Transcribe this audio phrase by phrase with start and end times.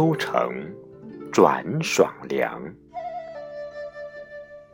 [0.00, 0.50] 秋成，
[1.30, 2.58] 转爽凉。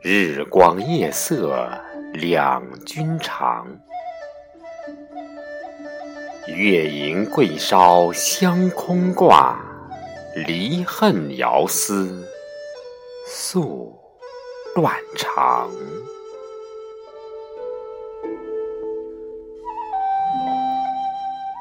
[0.01, 1.69] 日光夜色
[2.13, 3.67] 两军长，
[6.47, 9.59] 月盈桂梢香空挂，
[10.47, 12.25] 离恨遥思
[13.27, 13.93] 诉
[14.73, 15.69] 断肠。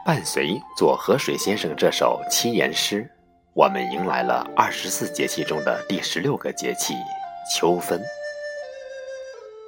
[0.04, 3.10] 伴随左河水先生这首七言诗，
[3.56, 6.92] 我们迎来了二十四节气中的第十六个节气——
[7.56, 7.98] 秋分。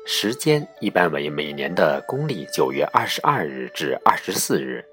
[0.05, 4.84] 时间一般为每年的公历九月二十二日至二十四日，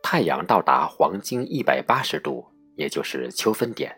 [0.00, 2.46] 太阳到达黄经一百八十度，
[2.76, 3.92] 也就是秋分点。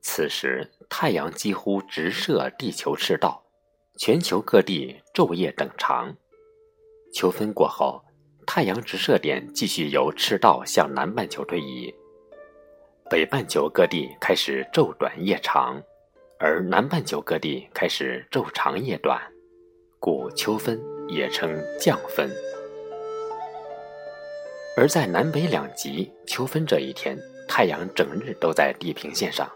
[0.00, 3.44] 此时，太阳几乎直射地球赤道，
[3.98, 6.16] 全球各地昼夜等长。
[7.12, 8.02] 秋分过后。
[8.46, 11.92] 太阳直射点继续由赤道向南半球推移，
[13.08, 15.80] 北半球各地开始昼短夜长，
[16.40, 19.20] 而南半球各地开始昼长夜短，
[20.00, 21.48] 故秋分也称
[21.78, 22.28] 降分。
[24.76, 29.48] 而在南北两极秋分这一天，太阳整日都在地平线上。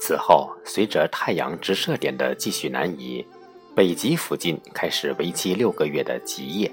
[0.00, 3.26] 此后，随着太阳直射点的继续南移，
[3.74, 6.72] 北极附近开始为期六个月的极夜。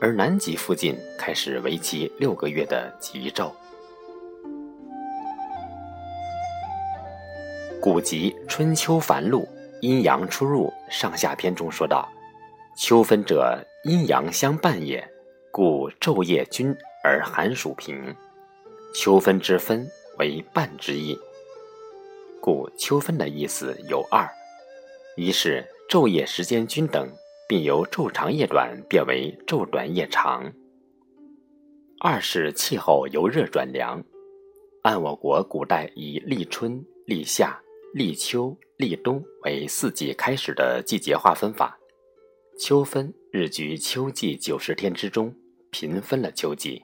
[0.00, 3.52] 而南极附近开始为期六个月的极昼。
[7.82, 9.40] 古籍《春秋繁露·
[9.80, 12.06] 阴阳出入上下篇》中说道
[12.76, 15.02] ：“秋分者，阴阳相伴也，
[15.50, 18.14] 故昼夜均而寒暑平。
[18.94, 19.86] 秋分之分
[20.18, 21.18] 为半之意。
[22.40, 24.28] 故秋分的意思有二：
[25.16, 27.08] 一是昼夜时间均等。”
[27.48, 30.52] 并由昼长夜短变为昼短夜长。
[31.98, 34.00] 二是气候由热转凉，
[34.82, 37.60] 按我国古代以立春、立夏、
[37.92, 41.76] 立秋、立冬为四季开始的季节划分法，
[42.56, 45.34] 秋分日居秋季九十天之中，
[45.72, 46.80] 平分了秋季。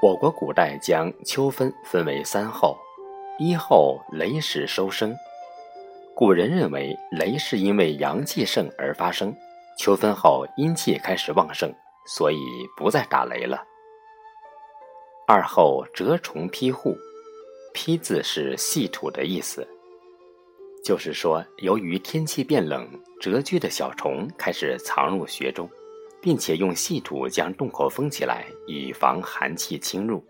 [0.00, 2.78] 我国古代将秋分分为三候：
[3.40, 5.12] 一候雷时收声。
[6.14, 9.34] 古人认为雷是因为阳气盛而发生，
[9.76, 11.74] 秋分后阴气开始旺盛，
[12.06, 12.38] 所以
[12.76, 13.60] 不再打雷了。
[15.32, 16.98] 二后蛰虫披户，
[17.72, 19.64] 披字是细土的意思，
[20.84, 25.70] 就是说由于天气变冷，蛰居的小虫开始藏入穴中，
[26.20, 30.20] 并且用细土将洞口封起来，以防寒气侵入。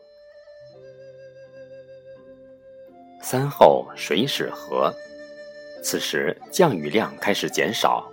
[3.22, 4.92] 三后水始涸。
[5.82, 8.06] 此时降雨量开始减少，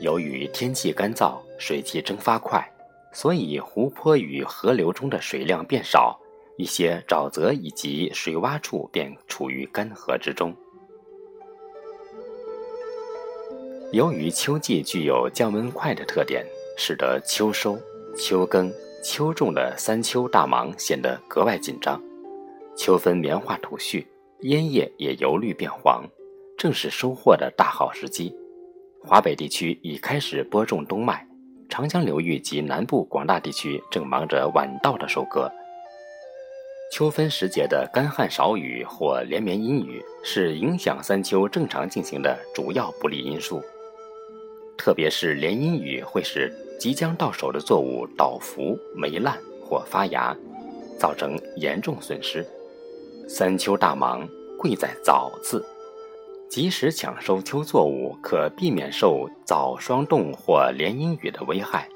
[0.00, 2.68] 由于天气干燥，水汽蒸发快，
[3.12, 6.18] 所以湖泊与河流中的水量变少，
[6.56, 10.54] 一些沼泽以及水洼处便处于干涸之中。
[13.92, 16.46] 由于秋季具有降温快的特点，
[16.78, 17.78] 使得秋收、
[18.16, 18.72] 秋耕、
[19.04, 22.02] 秋种的三秋大忙显得格外紧张。
[22.74, 24.06] 秋分棉花吐絮，
[24.40, 26.02] 烟叶也由绿变黄。
[26.56, 28.34] 正是收获的大好时机，
[29.02, 31.26] 华北地区已开始播种冬麦，
[31.72, 35.50] 长江流域及南部广大地区正忙着晚稻的收割。
[36.92, 43.62] 秋分时节的干旱少雨或连绵阴雨，是影响三秋正常进行的主要不利因素。
[44.76, 50.36] 特别是连阴雨会使即将到手的作物倒伏、霉烂或发芽，
[50.98, 52.46] 造成严重损失。
[53.26, 54.28] 三秋大忙，
[54.58, 55.64] 贵在早字。
[56.52, 61.88] 及时抢收秋作物，可避免受早霜冻或连阴雨的危害；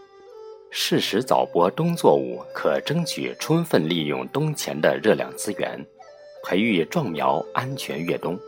[0.71, 5.79] 适时早播冬作物，可争取充分利用冬前的热量资源，
[6.43, 8.39] 培育壮苗，安全越冬，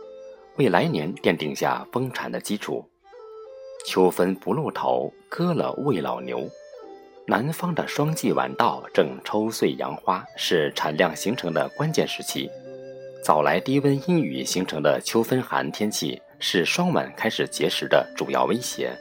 [0.55, 2.83] 为来年奠定下丰产的基础。
[3.85, 6.49] 秋分不露头，割了喂老牛。
[7.27, 12.49] 南方的霜季晚稻正抽穗扬花，是产量形成的关键时期。
[13.21, 18.91] 早来低温阴雨形成的秋分寒天气，是霜满开始结实的主要威胁，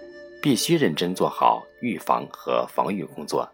[0.42, 3.48] 必须认真做好预防和防御工作。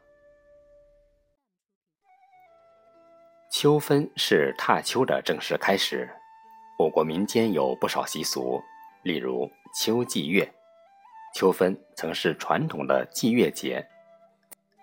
[3.53, 6.09] 秋分是踏秋的正式开始，
[6.79, 8.61] 我国民间有不少习俗，
[9.03, 10.51] 例如秋祭月。
[11.35, 13.87] 秋分曾是传统的祭月节，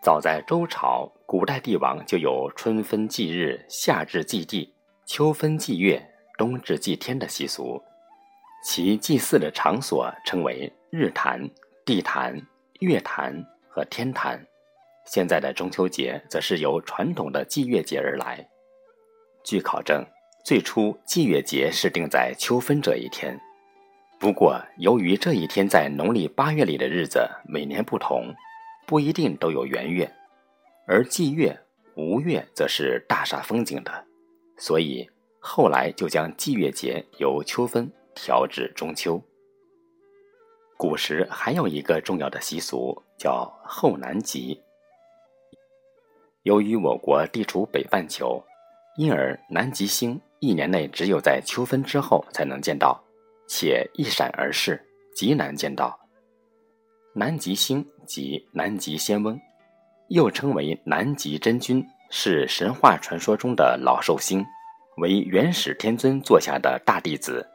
[0.02, 4.74] 早在周朝，古代帝王就有春分祭日，夏至祭地。
[5.14, 6.02] 秋分祭月，
[6.38, 7.84] 冬至祭天的习俗，
[8.64, 11.50] 其祭祀的场所称为日坛、
[11.86, 12.42] 地坛、
[12.80, 14.42] 月坛和天坛。
[15.06, 18.48] 现在的中秋节则是由传统的祭月节而来。
[19.44, 20.02] 据考证，
[20.46, 23.38] 最初祭月节是定在秋分这一天。
[24.18, 28.34] 不过，由于这一天在农历八月里的日子每年不同，
[28.88, 30.10] 不一定都有圆月，
[30.88, 31.60] 而祭月、
[31.98, 34.06] 吴月则是大煞风景的，
[34.62, 35.10] 所以
[35.40, 39.20] 后来就将祭月节由秋分调至中秋。
[40.78, 44.62] 古时还有一个重要的习俗叫后南极。
[46.44, 48.40] 由于我国地处北半球，
[48.98, 53.04] 因而南极星一年内只有在秋分之后才能见到。
[53.48, 54.80] 且一闪而逝，
[55.16, 56.00] 极难见到。
[57.14, 59.38] 南极星即南极仙翁，
[60.10, 64.46] 又称为南极真君，是神话传说中的老寿星，
[64.98, 67.48] 为元始天尊座下的大弟子。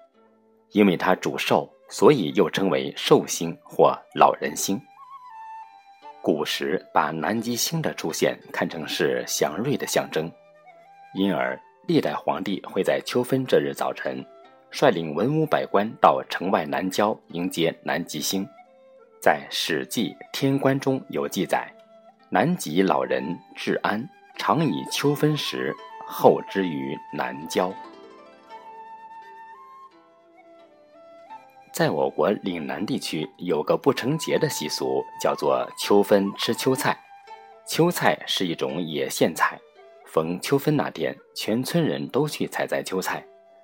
[0.73, 4.81] 因为他主寿，所以又称为寿星或老人星。
[6.23, 10.33] 古时把南极星的出现看成是祥瑞的象征，
[11.15, 14.25] 因而历代皇帝会在秋分这日早晨。
[14.71, 18.47] 率领文武百官到城外南郊迎接南极星，
[19.21, 21.71] 在《史记·天官》中有记载
[22.31, 23.23] ：“南极老人
[23.55, 24.07] 治安，
[24.37, 25.75] 常以秋分时
[26.07, 27.73] 候之于南郊。”
[31.73, 36.99] 在我国岭南地区，有个不成节的习俗，叫做秋分吃秋菜。
[37.69, 39.61] 秋菜是一种野苋菜，
[40.07, 43.23] 逢秋分那天，全村人都去采摘秋菜。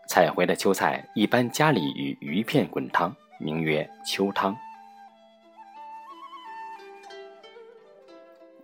[0.09, 4.55] 采回的秋菜一般家里与鱼片滚汤，名曰秋汤。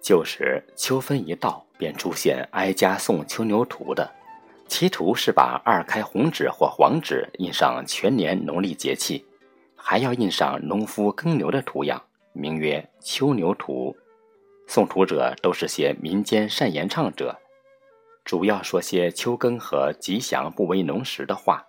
[0.03, 4.11] 旧时秋分一到，便出现挨家送秋牛图的，
[4.67, 9.25] 其图是把二开红纸或黄纸印上全年农历节气，
[9.75, 12.03] 还要印上农夫耕牛的图样，
[12.33, 13.97] 名曰秋牛图。
[14.67, 17.35] 送图者都是些民间善言唱者。
[18.25, 21.65] 主要说些秋耕和吉祥不为农时的话，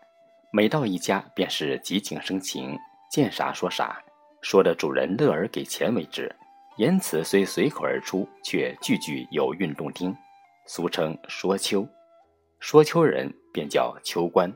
[0.51, 2.77] 每到一家便是即景生情，
[3.09, 4.03] 见啥说啥，
[4.41, 6.35] 说的主人乐而给钱为止。
[6.79, 10.15] 言辞虽随口而出，却句句有韵动听，
[10.65, 11.85] 俗称说秋。
[12.61, 14.49] 说秋人便叫秋官。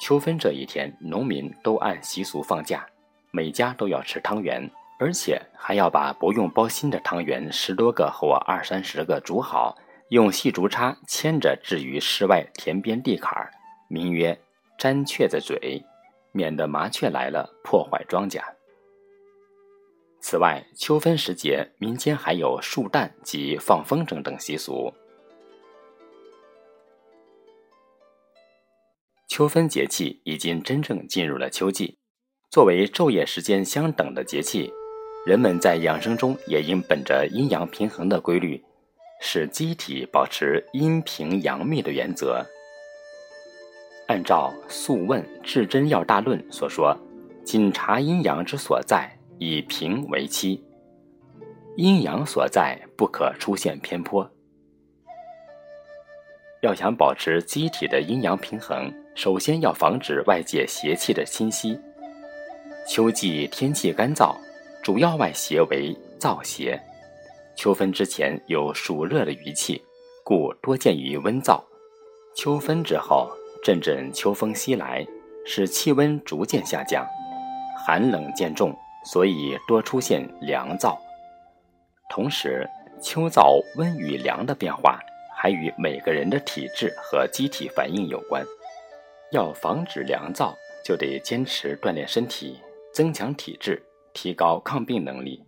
[0.00, 2.86] 秋分这一天，农民都按习俗放假，
[3.32, 4.70] 每家都要吃汤圆。
[5.00, 9.76] 而且还要把不用包心的汤圆十多个或二三十个煮好，
[10.10, 13.50] 用细竹叉牵着置于室外田边地坎儿，
[13.88, 14.40] 名曰
[14.78, 15.84] “粘雀子嘴”，
[16.32, 18.42] 免得麻雀来了破坏庄稼。
[20.20, 24.92] 此外，秋分时节，民间还有树蛋及放风筝等习俗。
[29.28, 31.96] 秋分节气已经真正进入了秋季，
[32.50, 34.72] 作为昼夜时间相等的节气。
[35.24, 38.60] 人们在养生中也应本着阴阳平衡的规律，
[39.20, 42.44] 使机体保持阴平阳秘的原则。
[44.08, 46.94] 按照《素问·至真要大论》所说
[47.44, 50.62] ：“仅察阴阳之所在，以平为期。
[51.76, 54.28] 阴阳所在不可出现偏颇。
[56.62, 61.78] 要想保持机体的阴阳平衡，首先要防止外界邪气的侵袭。
[62.88, 64.34] 秋季天气干燥。”
[64.80, 66.80] 主要外邪为燥邪，
[67.54, 69.82] 秋分之前有暑热的余气，
[70.24, 71.62] 故多见于温燥。
[72.34, 73.30] 秋分之后，
[73.62, 75.06] 阵阵秋风袭来，
[75.44, 77.06] 使气温逐渐下降，
[77.76, 78.74] 寒冷渐重，
[79.04, 80.96] 所以多出现凉燥。
[82.10, 82.68] 同时，
[83.00, 84.98] 秋燥温与凉的变化，
[85.36, 88.44] 还与每个人的体质和机体反应有关。
[89.32, 92.58] 要防止凉燥，就得坚持锻炼身体，
[92.92, 93.82] 增强体质。
[94.14, 95.44] 提高抗病能力。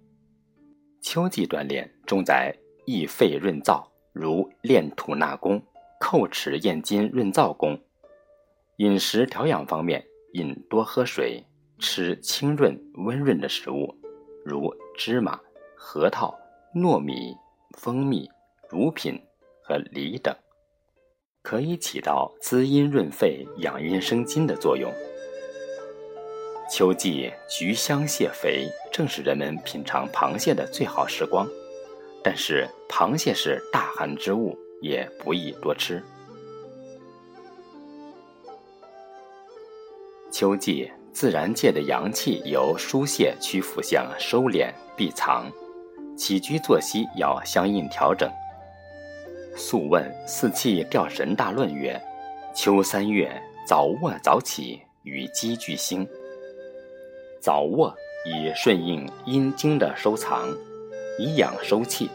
[1.02, 5.60] 秋季锻炼重在益肺润燥，如练吐纳功、
[5.98, 7.80] 叩齿咽津润燥功。
[8.80, 11.44] 饮食调养方面，应多喝水，
[11.78, 13.94] 吃清润温润的食物，
[14.42, 15.38] 如芝麻、
[15.76, 16.34] 核桃、
[16.74, 17.36] 糯米、
[17.76, 18.26] 蜂蜜、
[18.70, 19.20] 乳品
[19.62, 20.34] 和梨等，
[21.42, 24.90] 可以起到滋阴润肺、养阴生津的作用。
[26.72, 31.46] 秋季菊香蟹肥，正是人们品尝螃蟹的最好时光。
[32.24, 36.02] 但是，螃蟹是大寒之物，也不宜多吃。
[40.40, 45.44] 秋季，自然界的阳气由疏泄趋复向收敛闭藏，
[46.16, 48.26] 起居作息要相应调整。
[49.54, 52.00] 《素问·四气调神大论》曰
[52.56, 53.30] ：“秋三月，
[53.66, 56.08] 早卧早起，与鸡俱兴。”
[57.38, 57.94] 早卧
[58.24, 60.48] 以顺应阴经的收藏，
[61.18, 62.06] 以养收气；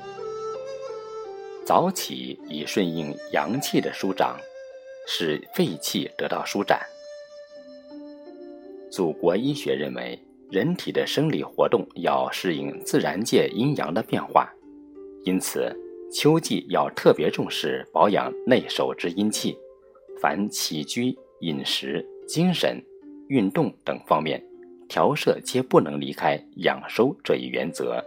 [1.63, 4.35] 早起以顺应阳气的舒长，
[5.05, 6.79] 使肺气得到舒展。
[8.95, 10.17] 祖国医学认为，
[10.49, 14.49] 人体的生理活动要适应自然界阴阳的变化，
[15.25, 15.69] 因此
[16.09, 19.53] 秋季要特别重视保养内守之阴气，
[20.21, 22.81] 凡起居、饮食、精神。
[23.27, 24.41] 运动等方面
[24.87, 28.01] 调摄皆不能离开养收这一原则。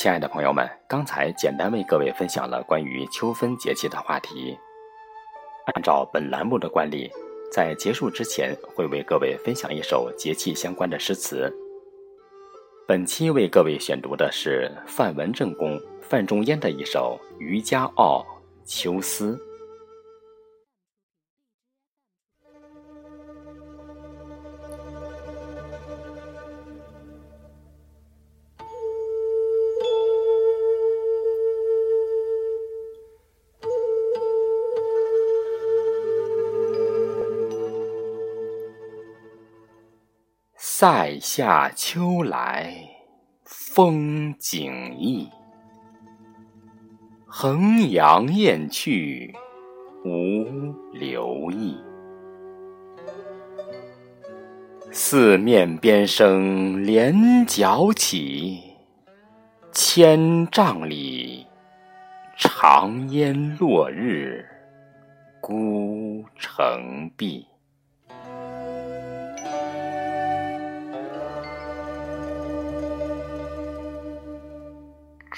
[0.00, 4.58] 亲爱的朋友们，刚才简单为各位分享了关于秋分节气的话题。
[5.74, 7.12] 按照本栏目的惯例，
[7.52, 11.54] 在结束之前会为各位分享一首节气相关的诗词。
[12.88, 18.24] 本期为各位选读的是范文正公范仲淹的一首《渔家傲·
[18.64, 19.36] 秋思》。
[40.82, 42.74] 塞下秋来
[43.44, 45.28] 风景异，
[47.26, 49.36] 衡阳雁去
[50.06, 51.76] 无留意。
[54.90, 58.62] 四面边声连角起，
[59.72, 61.46] 千嶂里
[62.38, 64.42] 长烟落日
[65.42, 67.49] 孤城闭。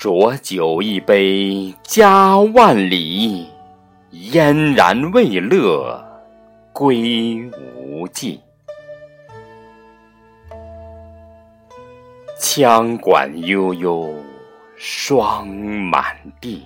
[0.03, 3.47] 浊酒一杯家万里，
[4.11, 6.05] 燕然未勒
[6.73, 7.49] 归
[7.87, 8.41] 无计。
[12.37, 14.13] 羌管悠悠
[14.77, 16.05] 霜满
[16.41, 16.65] 地，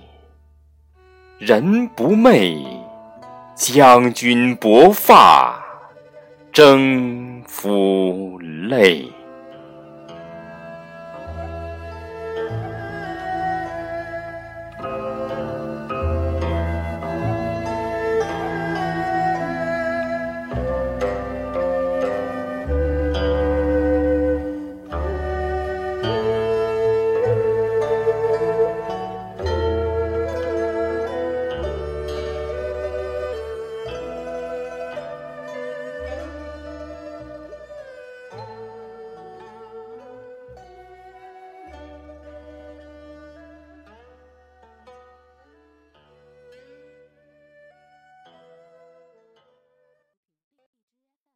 [1.37, 2.65] 人不寐，
[3.53, 5.63] 将军薄发
[6.51, 9.07] 征夫泪。